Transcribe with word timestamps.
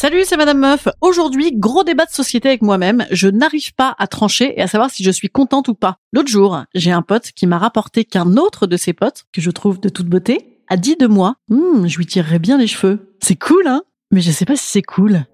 Salut, 0.00 0.22
c'est 0.24 0.36
Madame 0.36 0.60
Meuf. 0.60 0.86
Aujourd'hui, 1.00 1.50
gros 1.52 1.82
débat 1.82 2.04
de 2.04 2.12
société 2.12 2.50
avec 2.50 2.62
moi-même. 2.62 3.04
Je 3.10 3.26
n'arrive 3.26 3.74
pas 3.74 3.96
à 3.98 4.06
trancher 4.06 4.54
et 4.56 4.62
à 4.62 4.68
savoir 4.68 4.92
si 4.92 5.02
je 5.02 5.10
suis 5.10 5.28
contente 5.28 5.66
ou 5.66 5.74
pas. 5.74 5.96
L'autre 6.12 6.28
jour, 6.28 6.62
j'ai 6.72 6.92
un 6.92 7.02
pote 7.02 7.32
qui 7.32 7.48
m'a 7.48 7.58
rapporté 7.58 8.04
qu'un 8.04 8.36
autre 8.36 8.68
de 8.68 8.76
ses 8.76 8.92
potes, 8.92 9.24
que 9.32 9.40
je 9.40 9.50
trouve 9.50 9.80
de 9.80 9.88
toute 9.88 10.06
beauté, 10.06 10.60
a 10.68 10.76
dit 10.76 10.94
de 10.94 11.08
moi, 11.08 11.34
Hum, 11.50 11.88
je 11.88 11.98
lui 11.98 12.06
tirerais 12.06 12.38
bien 12.38 12.58
les 12.58 12.68
cheveux. 12.68 13.12
C'est 13.20 13.34
cool, 13.34 13.66
hein? 13.66 13.82
Mais 14.12 14.20
je 14.20 14.30
sais 14.30 14.44
pas 14.44 14.54
si 14.54 14.70
c'est 14.70 14.82
cool. 14.82 15.24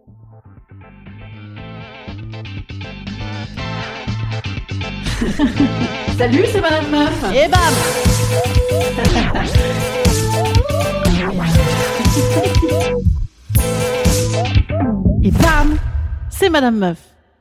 Salut, 6.16 6.44
c'est 6.50 6.62
Madame 6.62 6.90
Meuf. 6.90 7.24
Et 7.34 7.48
bam 7.50 7.74
Madame 16.54 16.76
Meuf. 16.76 16.98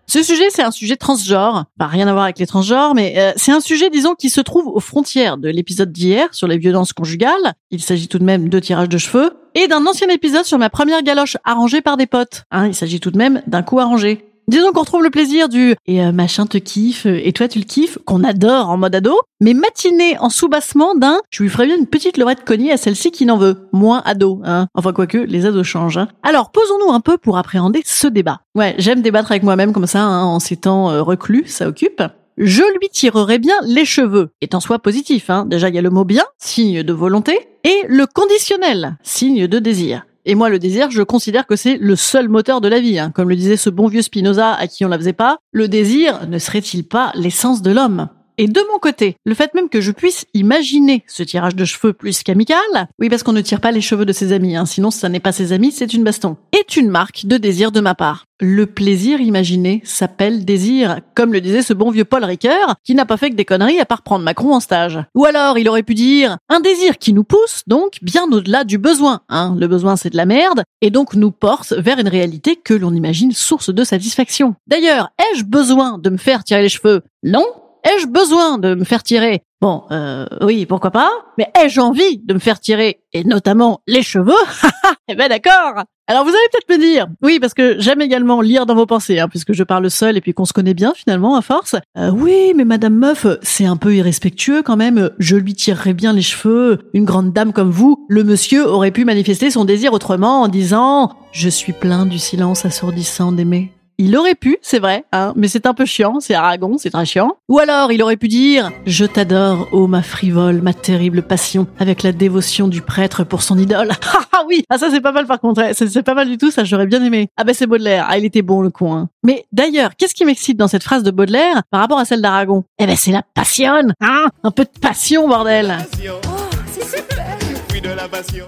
Ce 0.07 0.23
sujet, 0.23 0.45
c'est 0.49 0.63
un 0.63 0.71
sujet 0.71 0.95
transgenre. 0.95 1.65
Pas 1.77 1.85
rien 1.85 2.07
à 2.07 2.13
voir 2.13 2.23
avec 2.23 2.39
les 2.39 2.47
transgenres, 2.47 2.95
mais 2.95 3.13
euh, 3.17 3.31
c'est 3.35 3.51
un 3.51 3.59
sujet, 3.59 3.91
disons, 3.91 4.15
qui 4.15 4.31
se 4.31 4.41
trouve 4.41 4.67
aux 4.67 4.79
frontières 4.79 5.37
de 5.37 5.49
l'épisode 5.49 5.91
d'hier 5.91 6.33
sur 6.33 6.47
les 6.47 6.57
violences 6.57 6.93
conjugales. 6.93 7.53
Il 7.69 7.79
s'agit 7.79 8.07
tout 8.07 8.17
de 8.17 8.23
même 8.23 8.49
de 8.49 8.59
tirage 8.59 8.89
de 8.89 8.97
cheveux. 8.97 9.33
Et 9.53 9.67
d'un 9.67 9.85
ancien 9.85 10.07
épisode 10.09 10.45
sur 10.45 10.57
ma 10.57 10.71
première 10.71 11.03
galoche 11.03 11.37
arrangée 11.43 11.81
par 11.81 11.95
des 11.95 12.07
potes. 12.07 12.45
Hein, 12.49 12.65
il 12.65 12.73
s'agit 12.73 12.99
tout 12.99 13.11
de 13.11 13.17
même 13.17 13.43
d'un 13.45 13.61
coup 13.61 13.79
arrangé. 13.79 14.32
Disons 14.47 14.73
qu'on 14.73 14.81
retrouve 14.81 15.03
le 15.03 15.09
plaisir 15.09 15.47
du 15.47 15.75
et 15.85 16.03
euh, 16.03 16.11
machin 16.11 16.45
te 16.45 16.57
kiffe 16.57 17.05
et 17.05 17.31
toi 17.31 17.47
tu 17.47 17.59
le 17.59 17.65
kiffes 17.65 17.97
qu'on 18.05 18.23
adore 18.23 18.69
en 18.69 18.77
mode 18.77 18.95
ado, 18.95 19.17
mais 19.39 19.53
matiné 19.53 20.17
en 20.19 20.29
sous-bassement 20.29 20.95
d'un 20.95 21.21
je 21.29 21.43
lui 21.43 21.49
ferais 21.49 21.65
bien 21.65 21.77
une 21.77 21.87
petite 21.87 22.17
lorette 22.17 22.43
cognée 22.43 22.71
à 22.71 22.77
celle-ci 22.77 23.11
qui 23.11 23.25
n'en 23.25 23.37
veut, 23.37 23.69
moins 23.71 24.01
ado, 24.03 24.41
hein. 24.43 24.67
Enfin 24.73 24.91
quoique 24.91 25.17
les 25.17 25.45
ados 25.45 25.65
changent. 25.65 25.97
Hein. 25.97 26.09
Alors 26.23 26.51
posons-nous 26.51 26.91
un 26.91 26.99
peu 26.99 27.17
pour 27.17 27.37
appréhender 27.37 27.81
ce 27.85 28.07
débat. 28.07 28.41
Ouais, 28.53 28.75
j'aime 28.79 29.01
débattre 29.01 29.31
avec 29.31 29.43
moi-même 29.43 29.71
comme 29.71 29.87
ça 29.87 30.01
hein, 30.01 30.23
en 30.23 30.39
ces 30.39 30.57
temps 30.57 30.91
euh, 30.91 31.01
reclus, 31.01 31.45
ça 31.47 31.67
occupe. 31.67 32.03
Je 32.37 32.63
lui 32.79 32.89
tirerais 32.89 33.39
bien 33.39 33.55
les 33.65 33.85
cheveux, 33.85 34.31
est 34.41 34.55
en 34.55 34.59
soi 34.59 34.79
positif. 34.79 35.29
Hein. 35.29 35.45
Déjà 35.45 35.69
il 35.69 35.75
y 35.75 35.79
a 35.79 35.81
le 35.81 35.89
mot 35.89 36.03
bien, 36.03 36.25
signe 36.37 36.83
de 36.83 36.93
volonté, 36.93 37.47
et 37.63 37.85
le 37.87 38.07
conditionnel, 38.07 38.97
signe 39.03 39.47
de 39.47 39.59
désir. 39.59 40.03
Et 40.25 40.35
moi, 40.35 40.49
le 40.49 40.57
désir, 40.57 40.89
je 40.89 41.01
considère 41.01 41.45
que 41.45 41.55
c'est 41.57 41.77
le 41.77 41.95
seul 41.95 42.29
moteur 42.29 42.61
de 42.61 42.69
la 42.69 42.79
vie. 42.79 42.97
hein. 42.97 43.11
Comme 43.11 43.29
le 43.29 43.35
disait 43.35 43.57
ce 43.57 43.69
bon 43.69 43.87
vieux 43.87 44.01
Spinoza 44.01 44.53
à 44.53 44.67
qui 44.67 44.85
on 44.85 44.87
la 44.87 44.97
faisait 44.97 45.11
pas, 45.13 45.37
le 45.51 45.67
désir 45.67 46.27
ne 46.27 46.39
serait-il 46.39 46.87
pas 46.87 47.11
l'essence 47.15 47.61
de 47.61 47.71
l'homme? 47.71 48.07
Et 48.37 48.47
de 48.47 48.61
mon 48.71 48.79
côté, 48.79 49.15
le 49.25 49.33
fait 49.33 49.53
même 49.53 49.69
que 49.69 49.81
je 49.81 49.91
puisse 49.91 50.25
imaginer 50.33 51.03
ce 51.07 51.23
tirage 51.23 51.55
de 51.55 51.65
cheveux 51.65 51.93
plus 51.93 52.23
qu'amical, 52.23 52.57
oui 52.99 53.09
parce 53.09 53.23
qu'on 53.23 53.33
ne 53.33 53.41
tire 53.41 53.61
pas 53.61 53.71
les 53.71 53.81
cheveux 53.81 54.05
de 54.05 54.13
ses 54.13 54.33
amis, 54.33 54.55
hein, 54.55 54.65
sinon 54.65 54.91
ça 54.91 55.09
n'est 55.09 55.19
pas 55.19 55.31
ses 55.31 55.53
amis, 55.53 55.71
c'est 55.71 55.93
une 55.93 56.03
baston, 56.03 56.37
est 56.51 56.75
une 56.75 56.89
marque 56.89 57.25
de 57.25 57.37
désir 57.37 57.71
de 57.71 57.79
ma 57.79 57.95
part. 57.95 58.25
Le 58.39 58.65
plaisir 58.65 59.21
imaginé 59.21 59.81
s'appelle 59.85 60.43
désir, 60.43 60.99
comme 61.15 61.31
le 61.31 61.39
disait 61.39 61.61
ce 61.61 61.73
bon 61.73 61.91
vieux 61.91 62.03
Paul 62.03 62.25
Ricoeur, 62.25 62.75
qui 62.83 62.93
n'a 62.93 63.05
pas 63.05 63.15
fait 63.15 63.29
que 63.29 63.35
des 63.35 63.45
conneries 63.45 63.79
à 63.79 63.85
part 63.85 64.01
prendre 64.01 64.25
Macron 64.25 64.53
en 64.53 64.59
stage. 64.59 64.99
Ou 65.15 65.25
alors 65.25 65.57
il 65.57 65.69
aurait 65.69 65.83
pu 65.83 65.93
dire 65.93 66.37
un 66.49 66.59
désir 66.59 66.97
qui 66.97 67.13
nous 67.13 67.23
pousse 67.23 67.61
donc 67.67 67.99
bien 68.01 68.25
au-delà 68.31 68.63
du 68.63 68.77
besoin. 68.77 69.21
Hein. 69.29 69.55
Le 69.57 69.67
besoin 69.67 69.95
c'est 69.95 70.09
de 70.09 70.17
la 70.17 70.25
merde, 70.25 70.63
et 70.81 70.89
donc 70.89 71.15
nous 71.15 71.31
porte 71.31 71.73
vers 71.73 71.99
une 71.99 72.07
réalité 72.07 72.57
que 72.57 72.73
l'on 72.73 72.93
imagine 72.93 73.31
source 73.31 73.73
de 73.73 73.83
satisfaction. 73.83 74.55
D'ailleurs, 74.67 75.11
ai-je 75.19 75.45
besoin 75.45 75.97
de 75.97 76.09
me 76.09 76.17
faire 76.17 76.43
tirer 76.43 76.63
les 76.63 76.69
cheveux? 76.69 77.01
Non, 77.23 77.45
Ai-je 77.85 78.07
besoin 78.07 78.57
de 78.57 78.75
me 78.75 78.83
faire 78.83 79.03
tirer? 79.03 79.43
Bon, 79.61 79.83
euh, 79.91 80.25
oui, 80.41 80.65
pourquoi 80.65 80.91
pas. 80.91 81.11
Mais 81.37 81.51
ai-je 81.61 81.79
envie 81.79 82.17
de 82.17 82.33
me 82.33 82.39
faire 82.39 82.59
tirer, 82.59 83.01
et 83.13 83.23
notamment 83.23 83.81
les 83.87 84.03
cheveux? 84.03 84.33
Eh 85.09 85.15
ben 85.15 85.27
d'accord 85.27 85.83
alors 86.07 86.23
vous 86.25 86.31
allez 86.31 86.49
peut-être 86.51 86.77
me 86.77 86.85
dire, 86.85 87.07
oui, 87.21 87.39
parce 87.39 87.53
que 87.53 87.79
j'aime 87.79 88.01
également 88.01 88.41
lire 88.41 88.65
dans 88.65 88.75
vos 88.75 88.85
pensées, 88.85 89.19
hein, 89.19 89.29
puisque 89.29 89.53
je 89.53 89.63
parle 89.63 89.89
seul 89.89 90.17
et 90.17 90.21
puis 90.21 90.33
qu'on 90.33 90.43
se 90.43 90.51
connaît 90.51 90.73
bien 90.73 90.91
finalement 90.93 91.37
à 91.37 91.41
force. 91.41 91.77
Euh, 91.97 92.11
oui, 92.11 92.51
mais 92.57 92.65
Madame 92.65 92.95
Meuf, 92.95 93.25
c'est 93.41 93.65
un 93.65 93.77
peu 93.77 93.95
irrespectueux 93.95 94.63
quand 94.63 94.75
même. 94.75 95.11
Je 95.19 95.37
lui 95.37 95.53
tirerais 95.53 95.93
bien 95.93 96.11
les 96.11 96.21
cheveux. 96.21 96.79
Une 96.93 97.05
grande 97.05 97.31
dame 97.31 97.53
comme 97.53 97.71
vous, 97.71 98.05
le 98.09 98.25
monsieur 98.25 98.67
aurait 98.67 98.91
pu 98.91 99.05
manifester 99.05 99.49
son 99.49 99.63
désir 99.63 99.93
autrement 99.93 100.41
en 100.41 100.49
disant⁇ 100.49 101.05
Je 101.31 101.47
suis 101.47 101.71
plein 101.71 102.05
du 102.05 102.19
silence 102.19 102.65
assourdissant 102.65 103.31
d'aimer⁇ 103.31 103.71
il 103.97 104.15
aurait 104.17 104.35
pu, 104.35 104.57
c'est 104.61 104.79
vrai, 104.79 105.05
hein, 105.11 105.33
mais 105.35 105.47
c'est 105.47 105.65
un 105.65 105.73
peu 105.73 105.85
chiant, 105.85 106.19
c'est 106.19 106.33
Aragon, 106.33 106.77
c'est 106.77 106.89
très 106.89 107.05
chiant. 107.05 107.37
Ou 107.49 107.59
alors, 107.59 107.91
il 107.91 108.01
aurait 108.01 108.17
pu 108.17 108.27
dire 108.27 108.71
«Je 108.85 109.05
t'adore, 109.05 109.67
ô 109.71 109.87
ma 109.87 110.01
frivole, 110.01 110.61
ma 110.61 110.73
terrible 110.73 111.21
passion, 111.21 111.67
avec 111.79 112.03
la 112.03 112.11
dévotion 112.11 112.67
du 112.67 112.81
prêtre 112.81 113.23
pour 113.23 113.41
son 113.41 113.57
idole.» 113.57 113.91
Ah 114.35 114.45
oui, 114.47 114.63
ah 114.69 114.77
ça 114.77 114.89
c'est 114.89 114.99
pas 114.99 115.11
mal 115.11 115.27
par 115.27 115.39
contre, 115.39 115.63
c'est 115.73 115.87
c'est 115.87 116.03
pas 116.03 116.15
mal 116.15 116.27
du 116.27 116.37
tout, 116.37 116.49
ça 116.49 116.63
j'aurais 116.63 116.87
bien 116.87 117.03
aimé. 117.03 117.29
Ah 117.37 117.43
ben 117.43 117.53
c'est 117.53 117.67
Baudelaire, 117.67 118.07
ah 118.09 118.17
il 118.17 118.25
était 118.25 118.41
bon 118.41 118.61
le 118.61 118.71
con. 118.71 118.93
Hein. 118.93 119.09
Mais 119.23 119.45
d'ailleurs, 119.51 119.91
qu'est-ce 119.95 120.15
qui 120.15 120.25
m'excite 120.25 120.57
dans 120.57 120.67
cette 120.67 120.83
phrase 120.83 121.03
de 121.03 121.11
Baudelaire 121.11 121.61
par 121.69 121.79
rapport 121.81 121.99
à 121.99 122.05
celle 122.05 122.21
d'Aragon? 122.21 122.63
Eh 122.79 122.85
ben 122.85 122.95
c'est 122.95 123.11
la 123.11 123.21
passion, 123.35 123.73
hein 124.01 124.25
Un 124.43 124.51
peu 124.51 124.63
de 124.63 124.79
passion, 124.81 125.27
bordel 125.27 125.77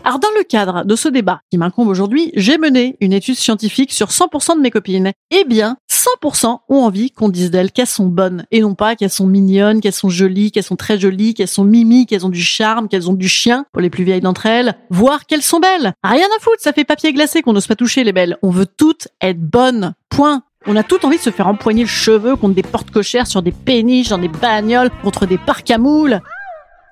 alors 0.04 0.20
dans 0.20 0.30
le 0.38 0.44
cadre 0.44 0.86
de 0.86 0.96
ce 0.96 1.10
débat 1.10 1.42
qui 1.50 1.58
m'incombe 1.58 1.88
aujourd'hui, 1.88 2.32
j'ai 2.36 2.58
mené 2.58 2.98
une 3.02 3.14
étude 3.14 3.36
scientifique 3.36 3.92
sur 3.92 4.10
100% 4.10 4.56
de 4.56 4.62
mes 4.62 4.72
copines. 4.72 5.12
Eh 5.32 5.44
bien, 5.44 5.78
100% 5.92 6.60
ont 6.70 6.84
envie 6.84 7.12
qu'on 7.12 7.30
dise 7.30 7.52
d'elles 7.52 7.72
qu'elles 7.72 7.88
sont 7.88 8.06
bonnes 8.06 8.46
et 8.52 8.62
non 8.62 8.76
pas 8.76 8.96
qu'elles 8.96 9.10
sont 9.10 9.28
mignonnes, 9.28 9.82
qu'elles 9.82 9.94
sont 9.94 10.10
jolies, 10.10 10.52
qu'elles 10.52 10.64
sont 10.64 10.76
très 10.76 11.00
jolies, 11.00 11.34
qu'elles 11.34 11.48
sont 11.48 11.64
mimi, 11.64 12.06
qu'elles 12.06 12.26
ont 12.26 12.30
du 12.30 12.42
charme, 12.42 12.88
qu'elles 12.88 13.10
ont 13.10 13.14
du 13.14 13.28
chien 13.28 13.66
pour 13.72 13.82
les 13.82 13.90
plus 13.90 14.04
vieilles 14.04 14.22
d'entre 14.22 14.46
elles, 14.46 14.76
voire 14.90 15.26
qu'elles 15.26 15.42
sont 15.42 15.60
belles. 15.60 15.94
Rien 16.04 16.28
à 16.38 16.42
foutre, 16.42 16.62
ça 16.62 16.74
fait 16.74 16.86
papier 16.86 17.14
glacé 17.14 17.42
qu'on 17.42 17.54
n'ose 17.54 17.68
pas 17.68 17.76
toucher 17.76 18.04
les 18.04 18.14
belles. 18.14 18.38
On 18.42 18.50
veut 18.50 18.68
toutes 18.68 19.08
être 19.22 19.42
bonnes. 19.42 19.94
Point. 20.10 20.44
On 20.68 20.76
a 20.76 20.84
tout 20.84 21.06
envie 21.06 21.18
de 21.18 21.22
se 21.22 21.30
faire 21.30 21.48
empoigner 21.48 21.84
le 21.84 21.90
cheveu 21.90 22.36
contre 22.36 22.56
des 22.56 22.64
portes 22.64 22.90
cochères 22.90 23.28
sur 23.28 23.44
des 23.44 23.52
péniches, 23.52 24.10
dans 24.10 24.18
des 24.18 24.30
bagnoles, 24.30 24.90
contre 25.04 25.28
des 25.28 25.38
parcs 25.38 25.70
à 25.70 25.78
moules. 25.78 26.22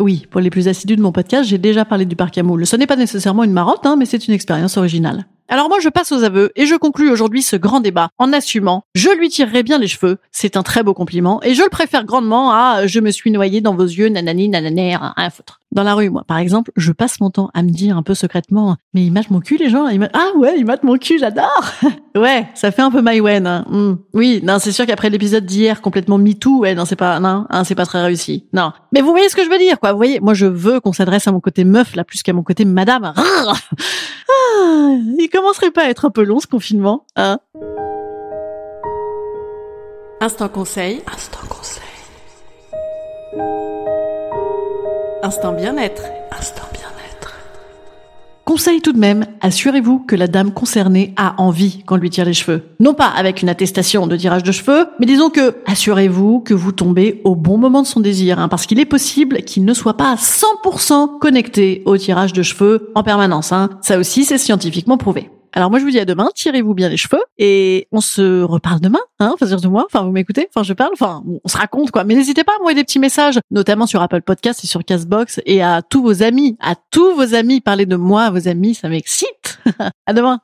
Oui, 0.04 0.28
pour 0.30 0.42
les 0.42 0.50
plus 0.50 0.68
assidus 0.68 0.98
de 0.98 1.02
mon 1.02 1.14
podcast, 1.14 1.50
j'ai 1.50 1.58
déjà 1.58 1.86
parlé 1.86 2.04
du 2.04 2.18
parc 2.18 2.38
à 2.38 2.44
moules. 2.44 2.68
Ce 2.68 2.76
n'est 2.76 2.88
pas 2.88 2.98
nécessairement 2.98 3.46
une 3.46 3.54
marotte, 3.54 3.86
hein, 3.86 3.96
mais 3.98 4.04
c'est 4.04 4.28
une 4.28 4.34
expérience 4.34 4.76
originale. 4.76 5.28
Alors 5.48 5.70
moi, 5.70 5.80
je 5.80 5.88
passe 5.88 6.12
aux 6.12 6.24
aveux 6.24 6.52
et 6.58 6.66
je 6.66 6.76
conclus 6.76 7.10
aujourd'hui 7.10 7.42
ce 7.42 7.56
grand 7.56 7.80
débat 7.80 8.10
en 8.18 8.34
assumant 8.34 8.84
je 8.96 9.10
lui 9.18 9.30
tirerai 9.30 9.64
bien 9.64 9.78
les 9.78 9.88
cheveux, 9.88 10.18
c'est 10.30 10.58
un 10.58 10.64
très 10.64 10.84
beau 10.84 10.94
compliment 10.94 11.42
et 11.42 11.54
je 11.54 11.64
le 11.64 11.70
préfère 11.70 12.04
grandement 12.04 12.52
à 12.52 12.86
je 12.86 13.00
me 13.00 13.12
suis 13.12 13.32
noyé 13.32 13.62
dans 13.62 13.76
vos 13.76 13.86
yeux, 13.86 14.10
nanani, 14.10 14.50
nananer, 14.50 14.98
rien 14.98 15.14
à 15.16 15.30
foutre. 15.30 15.62
Dans 15.74 15.82
la 15.82 15.96
rue, 15.96 16.12
moi, 16.12 16.24
par 16.28 16.38
exemple, 16.38 16.72
je 16.76 16.92
passe 16.92 17.20
mon 17.20 17.32
temps 17.32 17.50
à 17.56 17.64
me 17.64 17.70
dire 17.70 17.98
un 17.98 18.04
peu 18.04 18.14
secrètement, 18.14 18.78
mais 18.94 19.04
ils 19.04 19.12
matent 19.12 19.32
mon 19.32 19.40
cul, 19.40 19.58
les 19.58 19.72
gens, 19.72 19.88
ah 19.88 20.38
ouais, 20.38 20.54
ils 20.60 20.66
matent 20.66 20.84
mon 20.84 21.00
cul, 21.00 21.18
j'adore! 21.18 21.66
ouais, 22.16 22.48
ça 22.54 22.70
fait 22.70 22.84
un 22.84 22.92
peu 22.92 23.02
Mywen, 23.02 23.48
hein. 23.48 23.66
Hmm. 23.68 23.96
Oui, 24.14 24.40
non, 24.44 24.60
c'est 24.60 24.72
sûr 24.72 24.86
qu'après 24.86 25.10
l'épisode 25.10 25.48
d'hier, 25.48 25.82
complètement 25.82 26.20
MeToo, 26.20 26.60
ouais, 26.60 26.76
non, 26.76 26.86
c'est 26.86 26.96
pas, 26.96 27.20
non, 27.20 27.48
hein, 27.50 27.64
c'est 27.64 27.74
pas 27.74 27.88
très 27.88 28.04
réussi. 28.04 28.46
Non. 28.54 28.72
Mais 28.92 29.02
vous 29.02 29.10
voyez 29.10 29.30
ce 29.30 29.36
que 29.36 29.44
je 29.44 29.50
veux 29.50 29.58
dire, 29.58 29.80
quoi. 29.80 29.94
Vous 29.94 29.98
voyez, 29.98 30.20
moi, 30.20 30.36
je 30.36 30.46
veux 30.46 30.80
qu'on 30.80 30.94
s'adresse 30.94 31.28
à 31.28 31.32
mon 31.32 31.40
côté 31.40 31.64
meuf, 31.64 31.96
là, 31.96 32.04
plus 32.04 32.22
qu'à 32.22 32.34
mon 32.34 32.44
côté 32.44 32.66
madame. 32.66 33.14
Ah, 34.66 34.96
il 35.20 35.30
commencerait 35.32 35.72
pas 35.72 35.84
à 35.84 35.90
être 35.90 36.06
un 36.06 36.10
peu 36.10 36.24
long, 36.24 36.40
ce 36.40 36.48
confinement, 36.48 37.06
hein? 37.16 37.40
Instant 40.22 40.48
conseil. 40.48 41.02
Instant 41.14 41.40
conseil. 41.50 41.84
Instant 45.24 45.54
bien-être. 45.54 46.04
Instant 46.38 46.68
bien-être. 46.74 47.34
Conseil 48.44 48.82
tout 48.82 48.92
de 48.92 49.00
même, 49.00 49.26
assurez-vous 49.40 50.00
que 50.00 50.18
la 50.18 50.28
dame 50.28 50.52
concernée 50.52 51.14
a 51.16 51.42
envie 51.42 51.82
qu'on 51.84 51.96
lui 51.96 52.10
tire 52.10 52.26
les 52.26 52.34
cheveux. 52.34 52.76
Non 52.82 52.94
pas 52.94 53.08
avec 53.08 53.42
une 53.42 53.48
attestation 53.48 54.06
de 54.06 54.18
tirage 54.18 54.44
de 54.44 54.52
cheveux, 54.52 54.90
mais 55.00 55.06
disons 55.06 55.30
que 55.30 55.56
assurez-vous 55.66 56.42
que 56.42 56.54
vous 56.54 56.74
tombez 56.74 57.22
au 57.24 57.38
bon 57.38 57.58
moment 57.58 57.84
de 57.84 57.88
son 57.88 58.02
désir, 58.02 58.38
hein, 58.38 58.50
parce 58.50 58.66
qu'il 58.66 58.82
est 58.82 58.86
possible 58.86 59.44
qu'il 59.44 59.64
ne 59.64 59.74
soit 59.74 59.96
pas 59.96 60.12
à 60.12 60.16
100% 60.16 61.20
connecté 61.20 61.84
au 61.86 61.98
tirage 61.98 62.34
de 62.34 62.44
cheveux 62.44 62.92
en 62.94 63.04
permanence. 63.04 63.54
Hein. 63.54 63.70
Ça 63.82 63.98
aussi, 63.98 64.26
c'est 64.26 64.38
scientifiquement 64.38 64.98
prouvé. 64.98 65.30
Alors 65.54 65.70
moi 65.70 65.80
je 65.80 65.86
vous 65.86 65.92
dis 65.92 66.00
à 66.00 66.06
demain, 66.06 66.30
tirez-vous 66.34 66.74
bien 66.74 66.90
les 66.90 66.98
cheveux 66.98 67.22
et 67.38 67.88
on 67.92 68.02
se 68.02 68.42
reparle 68.42 68.80
demain, 68.80 69.00
hein, 69.20 69.34
enfin 69.34 69.46
de 69.46 69.68
moi, 69.68 69.86
enfin 69.86 70.04
vous 70.04 70.12
m'écoutez, 70.12 70.48
enfin 70.50 70.64
je 70.64 70.74
parle, 70.74 70.92
enfin 70.94 71.24
on 71.26 71.48
se 71.48 71.58
raconte 71.58 71.92
quoi. 71.92 72.04
Mais 72.04 72.16
n'hésitez 72.16 72.44
pas 72.44 72.54
à 72.54 72.58
m'envoyer 72.58 72.76
des 72.76 72.84
petits 72.84 73.00
messages, 73.00 73.40
notamment 73.52 73.86
sur 73.86 74.02
Apple 74.02 74.24
Podcast 74.24 74.64
et 74.64 74.68
sur 74.68 74.84
Castbox 74.84 75.42
et 75.46 75.62
à 75.62 75.84
tous 75.84 76.02
vos 76.02 76.24
amis, 76.24 76.58
à 76.60 76.74
tous 76.92 77.14
vos 77.16 77.36
amis, 77.36 77.62
parlez 77.62 77.86
de 77.86 77.96
moi 77.96 78.24
à 78.24 78.32
vos 78.32 78.48
amis, 78.48 78.74
ça 78.74 78.90
m'excite. 78.90 79.60
à 80.08 80.14
demain. 80.14 80.40